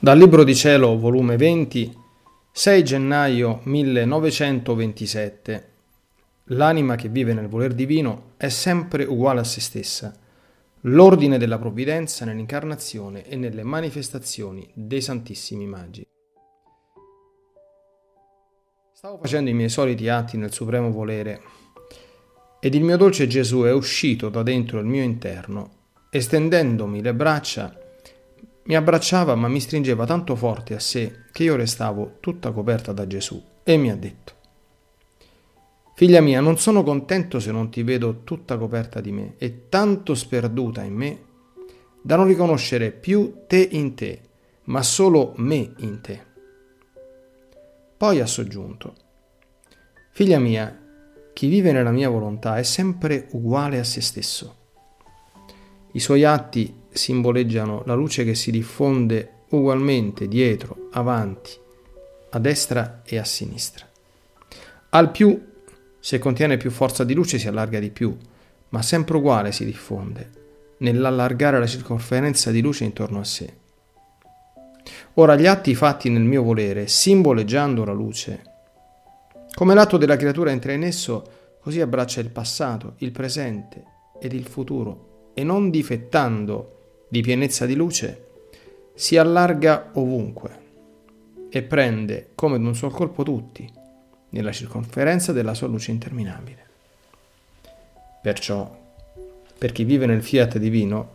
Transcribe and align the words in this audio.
Dal 0.00 0.16
Libro 0.16 0.44
di 0.44 0.54
Cielo, 0.54 0.96
volume 0.96 1.36
20, 1.36 1.92
6 2.52 2.84
gennaio 2.84 3.62
1927. 3.64 5.72
L'anima 6.50 6.94
che 6.94 7.08
vive 7.08 7.34
nel 7.34 7.48
voler 7.48 7.74
divino 7.74 8.34
è 8.36 8.48
sempre 8.48 9.02
uguale 9.02 9.40
a 9.40 9.44
se 9.44 9.60
stessa. 9.60 10.16
L'ordine 10.82 11.36
della 11.36 11.58
provvidenza 11.58 12.24
nell'incarnazione 12.24 13.26
e 13.26 13.34
nelle 13.34 13.64
manifestazioni 13.64 14.70
dei 14.72 15.00
Santissimi 15.00 15.66
Magi. 15.66 16.06
Stavo 18.92 19.18
facendo 19.18 19.50
i 19.50 19.54
miei 19.54 19.68
soliti 19.68 20.08
atti 20.08 20.36
nel 20.36 20.52
supremo 20.52 20.92
volere 20.92 21.40
ed 22.60 22.76
il 22.76 22.84
mio 22.84 22.96
dolce 22.96 23.26
Gesù 23.26 23.62
è 23.62 23.72
uscito 23.72 24.28
da 24.28 24.44
dentro 24.44 24.78
il 24.78 24.86
mio 24.86 25.02
interno 25.02 25.70
e 26.08 26.20
stendendomi 26.20 27.02
le 27.02 27.14
braccia 27.14 27.86
mi 28.68 28.76
abbracciava 28.76 29.34
ma 29.34 29.48
mi 29.48 29.60
stringeva 29.60 30.04
tanto 30.04 30.36
forte 30.36 30.74
a 30.74 30.78
sé 30.78 31.24
che 31.32 31.42
io 31.42 31.56
restavo 31.56 32.18
tutta 32.20 32.52
coperta 32.52 32.92
da 32.92 33.06
Gesù 33.06 33.42
e 33.62 33.76
mi 33.76 33.90
ha 33.90 33.96
detto, 33.96 34.36
Figlia 35.94 36.20
mia, 36.20 36.40
non 36.40 36.58
sono 36.58 36.84
contento 36.84 37.40
se 37.40 37.50
non 37.50 37.70
ti 37.70 37.82
vedo 37.82 38.22
tutta 38.22 38.56
coperta 38.56 39.00
di 39.00 39.10
me 39.10 39.34
e 39.36 39.68
tanto 39.68 40.14
sperduta 40.14 40.82
in 40.82 40.94
me 40.94 41.22
da 42.00 42.14
non 42.14 42.26
riconoscere 42.26 42.92
più 42.92 43.42
te 43.46 43.68
in 43.72 43.94
te, 43.94 44.20
ma 44.64 44.82
solo 44.82 45.32
me 45.38 45.72
in 45.78 46.00
te. 46.00 46.24
Poi 47.96 48.20
ha 48.20 48.26
soggiunto, 48.26 48.94
Figlia 50.12 50.38
mia, 50.38 50.76
chi 51.32 51.48
vive 51.48 51.72
nella 51.72 51.90
mia 51.90 52.08
volontà 52.08 52.58
è 52.58 52.62
sempre 52.62 53.28
uguale 53.32 53.78
a 53.78 53.84
se 53.84 54.00
stesso. 54.00 54.56
I 55.98 56.00
suoi 56.00 56.22
atti 56.22 56.82
simboleggiano 56.90 57.82
la 57.84 57.94
luce 57.94 58.22
che 58.22 58.36
si 58.36 58.52
diffonde 58.52 59.46
ugualmente 59.48 60.28
dietro, 60.28 60.90
avanti, 60.92 61.50
a 62.30 62.38
destra 62.38 63.02
e 63.04 63.18
a 63.18 63.24
sinistra. 63.24 63.84
Al 64.90 65.10
più, 65.10 65.44
se 65.98 66.20
contiene 66.20 66.56
più 66.56 66.70
forza 66.70 67.02
di 67.02 67.14
luce, 67.14 67.40
si 67.40 67.48
allarga 67.48 67.80
di 67.80 67.90
più, 67.90 68.16
ma 68.68 68.80
sempre 68.80 69.16
uguale 69.16 69.50
si 69.50 69.64
diffonde, 69.64 70.30
nell'allargare 70.78 71.58
la 71.58 71.66
circonferenza 71.66 72.52
di 72.52 72.60
luce 72.60 72.84
intorno 72.84 73.18
a 73.18 73.24
sé. 73.24 73.52
Ora 75.14 75.34
gli 75.34 75.46
atti 75.46 75.74
fatti 75.74 76.10
nel 76.10 76.22
mio 76.22 76.44
volere, 76.44 76.86
simboleggiando 76.86 77.84
la 77.84 77.92
luce, 77.92 78.42
come 79.52 79.74
l'atto 79.74 79.96
della 79.96 80.14
creatura 80.14 80.52
entra 80.52 80.70
in 80.70 80.84
esso, 80.84 81.58
così 81.60 81.80
abbraccia 81.80 82.20
il 82.20 82.30
passato, 82.30 82.94
il 82.98 83.10
presente 83.10 83.82
ed 84.20 84.32
il 84.32 84.46
futuro, 84.46 85.07
e 85.38 85.44
non 85.44 85.70
difettando 85.70 87.04
di 87.06 87.20
pienezza 87.20 87.64
di 87.64 87.76
luce, 87.76 88.26
si 88.92 89.16
allarga 89.16 89.90
ovunque 89.92 90.58
e 91.48 91.62
prende 91.62 92.30
come 92.34 92.58
d'un 92.58 92.74
sol 92.74 92.90
colpo 92.90 93.22
tutti, 93.22 93.70
nella 94.30 94.50
circonferenza 94.50 95.30
della 95.30 95.54
sua 95.54 95.68
luce 95.68 95.92
interminabile. 95.92 96.66
Perciò, 98.20 98.68
per 99.56 99.70
chi 99.70 99.84
vive 99.84 100.06
nel 100.06 100.24
fiat 100.24 100.58
divino, 100.58 101.10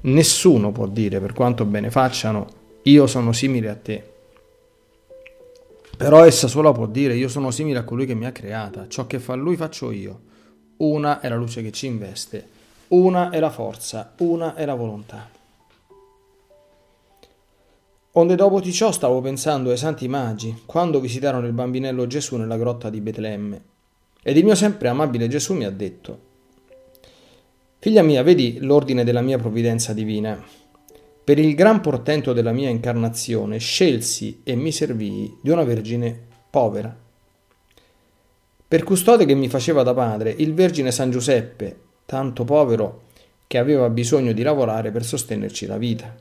nessuno 0.00 0.72
può 0.72 0.86
dire, 0.86 1.20
per 1.20 1.34
quanto 1.34 1.66
bene 1.66 1.90
facciano, 1.90 2.46
io 2.84 3.06
sono 3.06 3.34
simile 3.34 3.68
a 3.68 3.76
te. 3.76 4.12
Però 5.94 6.24
essa 6.24 6.48
sola 6.48 6.72
può 6.72 6.86
dire, 6.86 7.16
io 7.16 7.28
sono 7.28 7.50
simile 7.50 7.80
a 7.80 7.84
colui 7.84 8.06
che 8.06 8.14
mi 8.14 8.24
ha 8.24 8.32
creata, 8.32 8.88
ciò 8.88 9.06
che 9.06 9.18
fa 9.18 9.34
lui 9.34 9.56
faccio 9.56 9.90
io. 9.90 10.20
Una 10.78 11.20
è 11.20 11.28
la 11.28 11.36
luce 11.36 11.60
che 11.60 11.70
ci 11.70 11.84
investe, 11.84 12.60
una 12.92 13.30
è 13.30 13.40
la 13.40 13.48
forza, 13.48 14.12
una 14.18 14.54
è 14.54 14.66
la 14.66 14.74
volontà. 14.74 15.26
Onde 18.12 18.34
dopo 18.34 18.60
di 18.60 18.70
ciò 18.70 18.92
stavo 18.92 19.22
pensando 19.22 19.70
ai 19.70 19.78
santi 19.78 20.06
magi, 20.08 20.62
quando 20.66 21.00
visitarono 21.00 21.46
il 21.46 21.54
bambinello 21.54 22.06
Gesù 22.06 22.36
nella 22.36 22.58
grotta 22.58 22.90
di 22.90 23.00
Betlemme. 23.00 23.62
Ed 24.22 24.36
il 24.36 24.44
mio 24.44 24.54
sempre 24.54 24.88
amabile 24.88 25.26
Gesù 25.28 25.54
mi 25.54 25.64
ha 25.64 25.70
detto, 25.70 26.30
Figlia 27.78 28.02
mia, 28.02 28.22
vedi 28.22 28.58
l'ordine 28.60 29.04
della 29.04 29.22
mia 29.22 29.38
provvidenza 29.38 29.94
divina. 29.94 30.40
Per 31.24 31.38
il 31.38 31.54
gran 31.54 31.80
portento 31.80 32.34
della 32.34 32.52
mia 32.52 32.68
incarnazione 32.68 33.56
scelsi 33.56 34.42
e 34.44 34.54
mi 34.54 34.70
servii 34.70 35.38
di 35.40 35.48
una 35.48 35.64
vergine 35.64 36.26
povera. 36.50 36.94
Per 38.68 38.84
custode 38.84 39.24
che 39.24 39.34
mi 39.34 39.48
faceva 39.48 39.82
da 39.82 39.94
padre, 39.94 40.34
il 40.36 40.52
Vergine 40.52 40.92
San 40.92 41.10
Giuseppe, 41.10 41.90
tanto 42.06 42.44
povero 42.44 43.02
che 43.46 43.58
aveva 43.58 43.90
bisogno 43.90 44.32
di 44.32 44.42
lavorare 44.42 44.90
per 44.90 45.04
sostenerci 45.04 45.66
la 45.66 45.76
vita. 45.76 46.14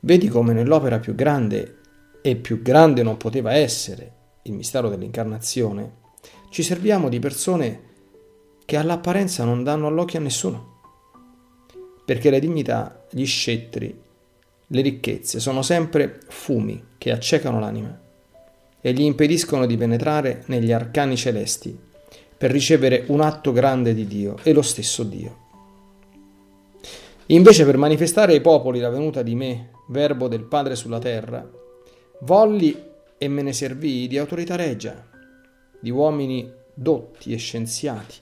Vedi 0.00 0.28
come 0.28 0.52
nell'opera 0.52 0.98
più 0.98 1.14
grande, 1.14 1.76
e 2.20 2.36
più 2.36 2.60
grande 2.60 3.02
non 3.02 3.16
poteva 3.16 3.54
essere, 3.54 4.12
il 4.42 4.52
mistero 4.52 4.88
dell'incarnazione, 4.88 6.04
ci 6.50 6.62
serviamo 6.62 7.08
di 7.08 7.18
persone 7.18 7.80
che 8.64 8.76
all'apparenza 8.76 9.44
non 9.44 9.62
danno 9.62 9.86
all'occhio 9.86 10.18
a 10.18 10.22
nessuno. 10.22 10.74
Perché 12.04 12.30
le 12.30 12.40
dignità, 12.40 13.04
gli 13.10 13.24
scettri, 13.24 13.98
le 14.66 14.80
ricchezze 14.80 15.40
sono 15.40 15.62
sempre 15.62 16.20
fumi 16.28 16.82
che 16.98 17.12
accecano 17.12 17.60
l'anima 17.60 17.98
e 18.80 18.92
gli 18.92 19.02
impediscono 19.02 19.66
di 19.66 19.76
penetrare 19.76 20.42
negli 20.46 20.72
arcani 20.72 21.16
celesti 21.16 21.78
per 22.36 22.50
ricevere 22.50 23.04
un 23.08 23.20
atto 23.20 23.52
grande 23.52 23.94
di 23.94 24.06
Dio 24.06 24.36
e 24.42 24.52
lo 24.52 24.62
stesso 24.62 25.02
Dio. 25.02 25.44
Invece 27.26 27.64
per 27.64 27.76
manifestare 27.76 28.32
ai 28.32 28.40
popoli 28.40 28.78
la 28.78 28.90
venuta 28.90 29.22
di 29.22 29.34
me, 29.34 29.70
verbo 29.88 30.28
del 30.28 30.44
Padre 30.44 30.76
sulla 30.76 30.98
terra, 30.98 31.48
volli 32.20 32.84
e 33.18 33.28
me 33.28 33.42
ne 33.42 33.52
servii 33.52 34.06
di 34.06 34.18
autorità 34.18 34.54
regia, 34.54 35.04
di 35.80 35.90
uomini 35.90 36.48
dotti 36.72 37.32
e 37.32 37.36
scienziati, 37.36 38.14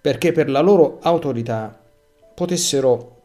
perché 0.00 0.32
per 0.32 0.50
la 0.50 0.60
loro 0.60 0.98
autorità 1.00 1.80
potessero 2.34 3.22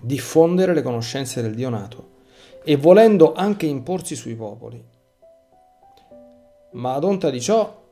diffondere 0.00 0.72
le 0.72 0.82
conoscenze 0.82 1.42
del 1.42 1.54
Dio 1.54 1.68
nato 1.68 2.12
e 2.62 2.76
volendo 2.76 3.34
anche 3.34 3.66
imporsi 3.66 4.14
sui 4.14 4.34
popoli. 4.34 4.82
Ma 6.72 6.94
ad 6.94 7.04
onta 7.04 7.30
di 7.30 7.40
ciò 7.40 7.82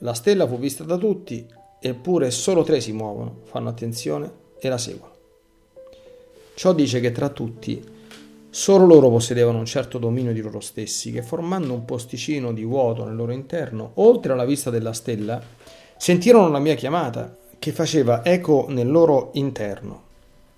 la 0.00 0.14
stella 0.14 0.46
fu 0.46 0.58
vista 0.58 0.84
da 0.84 0.96
tutti, 0.96 1.44
eppure 1.80 2.30
solo 2.30 2.62
tre 2.62 2.80
si 2.80 2.92
muovono, 2.92 3.40
fanno 3.44 3.68
attenzione 3.68 4.30
e 4.60 4.68
la 4.68 4.78
seguono. 4.78 5.14
Ciò 6.54 6.72
dice 6.72 7.00
che 7.00 7.12
tra 7.12 7.28
tutti 7.28 7.82
solo 8.50 8.86
loro 8.86 9.10
possedevano 9.10 9.58
un 9.58 9.66
certo 9.66 9.98
dominio 9.98 10.32
di 10.32 10.40
loro 10.40 10.60
stessi, 10.60 11.10
che 11.10 11.22
formando 11.22 11.72
un 11.72 11.84
posticino 11.84 12.52
di 12.52 12.64
vuoto 12.64 13.04
nel 13.04 13.16
loro 13.16 13.32
interno, 13.32 13.92
oltre 13.94 14.32
alla 14.32 14.44
vista 14.44 14.70
della 14.70 14.92
stella, 14.92 15.40
sentirono 15.96 16.48
la 16.48 16.58
mia 16.58 16.74
chiamata, 16.74 17.36
che 17.58 17.72
faceva 17.72 18.24
eco 18.24 18.66
nel 18.68 18.90
loro 18.90 19.30
interno, 19.34 20.02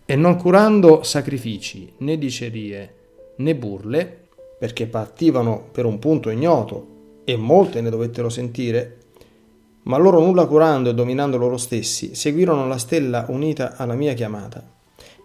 e 0.04 0.16
non 0.16 0.36
curando 0.36 1.02
sacrifici, 1.02 1.92
né 1.98 2.18
dicerie, 2.18 2.94
né 3.36 3.54
burle, 3.54 4.28
perché 4.58 4.86
partivano 4.86 5.68
per 5.72 5.86
un 5.86 5.98
punto 5.98 6.28
ignoto, 6.30 6.86
e 7.24 7.36
molte 7.36 7.80
ne 7.80 7.90
dovettero 7.90 8.28
sentire, 8.28 8.99
ma 9.84 9.96
loro 9.96 10.20
nulla 10.20 10.46
curando 10.46 10.90
e 10.90 10.94
dominando 10.94 11.36
loro 11.36 11.56
stessi, 11.56 12.14
seguirono 12.14 12.66
la 12.66 12.78
stella 12.78 13.24
unita 13.28 13.76
alla 13.76 13.94
mia 13.94 14.12
chiamata, 14.12 14.62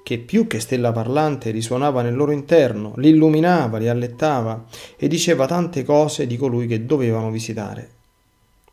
che 0.04 0.20
più 0.20 0.48
che 0.48 0.60
stella 0.60 0.92
parlante 0.92 1.52
risuonava 1.52 2.02
nel 2.02 2.16
loro 2.16 2.32
interno, 2.32 2.94
li 2.98 3.10
illuminava, 3.10 3.78
li 3.78 3.90
allettava 3.90 4.66
e 4.96 5.08
diceva 5.08 5.46
tante 5.46 5.84
cose 5.84 6.28
di 6.28 6.38
colui 6.38 6.68
che 6.68 6.86
dovevano 6.86 7.32
visitare. 7.32 7.90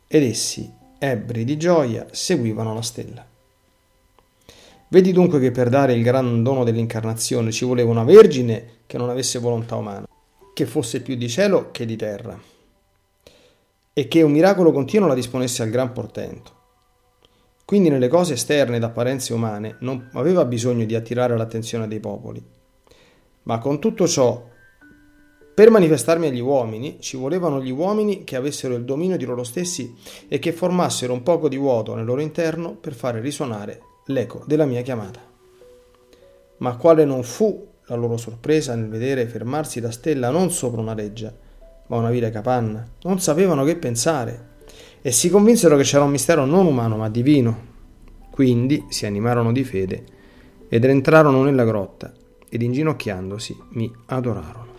Ed 0.07 0.23
essi, 0.23 0.71
ebbri 0.97 1.43
di 1.43 1.57
gioia, 1.57 2.07
seguivano 2.11 2.73
la 2.73 2.81
stella. 2.81 3.25
Vedi 4.87 5.11
dunque 5.11 5.39
che 5.39 5.51
per 5.51 5.69
dare 5.69 5.93
il 5.93 6.03
gran 6.03 6.43
dono 6.43 6.63
dell'incarnazione 6.63 7.51
ci 7.51 7.65
voleva 7.65 7.89
una 7.89 8.03
vergine 8.03 8.81
che 8.85 8.99
non 8.99 9.09
avesse 9.09 9.39
volontà 9.39 9.75
umana, 9.75 10.07
che 10.53 10.65
fosse 10.67 11.01
più 11.01 11.15
di 11.15 11.27
cielo 11.27 11.71
che 11.71 11.85
di 11.85 11.95
terra 11.95 12.51
e 13.93 14.07
che 14.07 14.21
un 14.21 14.31
miracolo 14.31 14.71
continuo 14.71 15.07
la 15.07 15.13
disponesse 15.13 15.61
al 15.61 15.69
gran 15.69 15.91
portento. 15.91 16.61
Quindi 17.65 17.89
nelle 17.89 18.07
cose 18.07 18.33
esterne 18.33 18.77
ed 18.77 18.83
apparenze 18.83 19.33
umane 19.33 19.77
non 19.79 20.09
aveva 20.13 20.45
bisogno 20.45 20.85
di 20.85 20.95
attirare 20.95 21.37
l'attenzione 21.37 21.87
dei 21.87 21.99
popoli. 21.99 22.43
Ma 23.43 23.59
con 23.59 23.79
tutto 23.79 24.07
ciò, 24.07 24.49
per 25.53 25.69
manifestarmi 25.69 26.27
agli 26.27 26.39
uomini, 26.39 26.97
ci 26.99 27.15
volevano 27.15 27.61
gli 27.61 27.71
uomini 27.71 28.23
che 28.23 28.35
avessero 28.35 28.75
il 28.75 28.83
dominio 28.83 29.17
di 29.17 29.25
loro 29.25 29.43
stessi 29.43 29.95
e 30.27 30.39
che 30.39 30.51
formassero 30.51 31.13
un 31.13 31.23
poco 31.23 31.47
di 31.47 31.57
vuoto 31.57 31.93
nel 31.93 32.05
loro 32.05 32.21
interno 32.21 32.75
per 32.75 32.93
fare 32.93 33.21
risuonare 33.21 33.81
l'eco 34.07 34.43
della 34.45 34.65
mia 34.65 34.81
chiamata. 34.81 35.21
Ma 36.57 36.75
quale 36.75 37.05
non 37.05 37.23
fu 37.23 37.67
la 37.87 37.95
loro 37.95 38.17
sorpresa 38.17 38.75
nel 38.75 38.89
vedere 38.89 39.27
fermarsi 39.27 39.79
la 39.79 39.91
stella 39.91 40.29
non 40.29 40.51
sopra 40.51 40.81
una 40.81 40.93
reggia, 40.93 41.33
ma 41.93 41.99
una 41.99 42.09
vile 42.09 42.31
capanna. 42.31 42.85
Non 43.03 43.19
sapevano 43.19 43.63
che 43.63 43.75
pensare 43.75 44.51
e 45.01 45.11
si 45.11 45.29
convinsero 45.29 45.77
che 45.77 45.83
c'era 45.83 46.03
un 46.03 46.11
mistero 46.11 46.45
non 46.45 46.65
umano 46.65 46.97
ma 46.97 47.09
divino. 47.09 47.71
Quindi 48.31 48.85
si 48.89 49.05
animarono 49.05 49.51
di 49.51 49.63
fede 49.63 50.03
ed 50.67 50.83
entrarono 50.85 51.43
nella 51.43 51.65
grotta 51.65 52.11
ed 52.49 52.61
inginocchiandosi 52.61 53.57
mi 53.69 53.93
adorarono. 54.07 54.71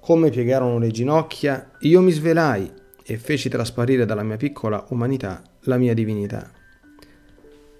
Come 0.00 0.30
piegarono 0.30 0.78
le 0.78 0.90
ginocchia, 0.90 1.72
io 1.80 2.00
mi 2.00 2.12
svelai 2.12 2.70
e 3.02 3.18
feci 3.18 3.48
trasparire 3.48 4.04
dalla 4.04 4.22
mia 4.22 4.36
piccola 4.36 4.84
umanità 4.90 5.42
la 5.62 5.78
mia 5.78 5.94
divinità. 5.94 6.50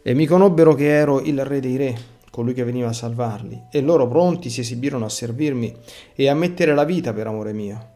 E 0.02 0.14
mi 0.14 0.26
conobbero 0.26 0.74
che 0.74 0.86
ero 0.86 1.20
il 1.20 1.44
re 1.44 1.60
dei 1.60 1.76
re, 1.76 1.98
colui 2.36 2.52
che 2.52 2.64
veniva 2.64 2.88
a 2.88 2.92
salvarli, 2.92 3.68
e 3.70 3.80
loro 3.80 4.06
pronti 4.06 4.50
si 4.50 4.60
esibirono 4.60 5.06
a 5.06 5.08
servirmi 5.08 5.74
e 6.14 6.28
a 6.28 6.34
mettere 6.34 6.74
la 6.74 6.84
vita 6.84 7.14
per 7.14 7.26
amore 7.26 7.54
mio. 7.54 7.88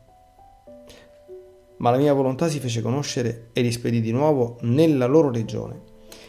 Ma 1.76 1.90
la 1.90 1.98
mia 1.98 2.14
volontà 2.14 2.48
si 2.48 2.58
fece 2.58 2.80
conoscere 2.80 3.48
e 3.52 3.60
li 3.60 3.70
spedì 3.70 4.00
di 4.00 4.12
nuovo 4.12 4.56
nella 4.62 5.04
loro 5.04 5.30
regione, 5.30 5.78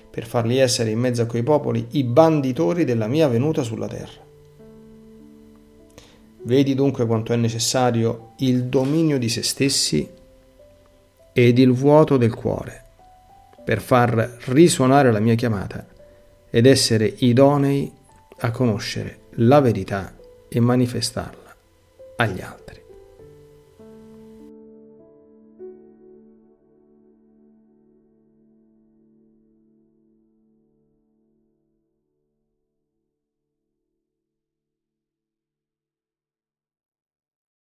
per 0.10 0.26
farli 0.26 0.58
essere 0.58 0.90
in 0.90 1.00
mezzo 1.00 1.22
a 1.22 1.26
quei 1.26 1.42
popoli 1.42 1.88
i 1.92 2.04
banditori 2.04 2.84
della 2.84 3.08
mia 3.08 3.30
venuta 3.30 3.64
sulla 3.64 3.88
terra. 3.88 4.20
Vedi 6.44 6.76
dunque 6.76 7.06
quanto 7.06 7.32
è 7.32 7.38
necessario 7.38 8.34
il 8.40 8.66
dominio 8.66 9.18
di 9.18 9.30
se 9.30 9.42
stessi 9.42 10.06
ed 11.32 11.58
il 11.58 11.72
vuoto 11.72 12.18
del 12.18 12.34
cuore 12.34 12.84
per 13.64 13.80
far 13.80 14.38
risuonare 14.48 15.14
la 15.14 15.22
mia 15.22 15.36
chiamata 15.36 15.88
ed 16.50 16.66
essere 16.66 17.14
idonei 17.20 18.00
a 18.44 18.52
conoscere 18.52 19.20
la 19.36 19.60
verità 19.60 20.16
e 20.50 20.60
manifestarla 20.60 21.56
agli 22.18 22.42
altri. 22.42 22.61